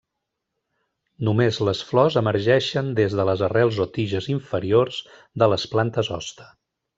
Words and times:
Només 1.27 1.59
les 1.67 1.81
flors 1.89 2.17
emergeixen 2.21 2.89
des 3.01 3.17
de 3.19 3.27
les 3.31 3.45
arrels 3.49 3.77
o 3.85 3.87
tiges 3.99 4.31
inferiors 4.37 4.99
de 5.43 5.51
les 5.55 5.69
plantes 5.77 6.11
hoste. 6.19 6.51